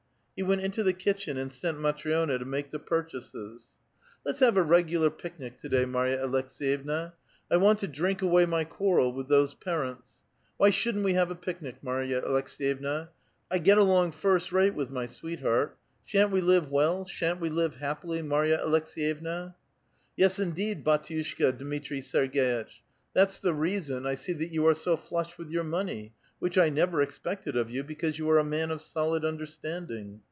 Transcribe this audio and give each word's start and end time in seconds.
He 0.33 0.47
went 0.47 0.61
into 0.61 0.81
the 0.81 0.93
kitchen 0.93 1.37
and 1.37 1.53
sent 1.53 1.77
Matri6na 1.77 2.39
to 2.39 2.45
make 2.45 2.71
the 2.71 2.79
purchases. 2.79 3.75
A 4.25 4.25
VITAL 4.25 4.25
QUESTION. 4.25 4.25
118" 4.25 4.25
Let's 4.25 4.39
have 4.39 4.57
a 4.57 4.63
regular 4.67 5.09
picnic 5.11 5.59
to 5.59 5.69
day, 5.69 5.85
Marya 5.85 6.17
Aleks^yevna. 6.17 7.13
I 7.51 7.57
want 7.57 7.77
to 7.77 7.87
drink 7.87 8.23
away 8.23 8.47
my 8.47 8.63
quarrel 8.63 9.13
with 9.13 9.27
those 9.27 9.53
parents. 9.53 10.13
Why 10.57 10.71
shouldn't 10.71 11.03
we 11.05 11.13
have 11.13 11.29
a 11.29 11.35
picnic, 11.35 11.75
Marya 11.83 12.23
Aleks^yevua? 12.23 13.09
I 13.51 13.59
get 13.59 13.77
along 13.77 14.13
first 14.13 14.51
rate 14.51 14.73
with 14.73 14.89
my 14.89 15.05
sweetheart. 15.05 15.77
Shan't 16.05 16.31
we 16.31 16.41
live 16.41 16.71
well, 16.71 17.05
shan't 17.05 17.39
we 17.39 17.49
live 17.49 17.75
happily, 17.75 18.23
Marya 18.23 18.57
Aleks^yevna?" 18.65 19.53
''Yes 20.17 20.39
indeed, 20.39 20.83
bdtiushka 20.83 21.55
Dmiti'i 21.59 21.99
Serg^itch. 22.01 22.81
That's 23.13 23.37
the 23.37 23.53
reason 23.53 23.97
[to 24.05 24.09
to']; 24.09 24.09
I 24.09 24.15
see 24.15 24.33
that 24.33 24.49
you 24.51 24.65
are 24.65 24.73
so 24.73 24.97
flush 24.97 25.37
with 25.37 25.51
3'our 25.51 25.63
money, 25.67 26.13
which 26.39 26.57
I 26.57 26.69
never 26.69 27.03
expected 27.03 27.55
of 27.55 27.69
you 27.69 27.83
because 27.83 28.17
you 28.17 28.27
are 28.31 28.39
a 28.39 28.43
man 28.57 28.71
of 28.71 28.81
solid 28.81 29.23
understanding. 29.23 30.19